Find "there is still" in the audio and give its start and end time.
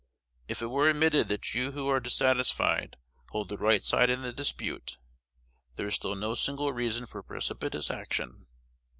5.75-6.15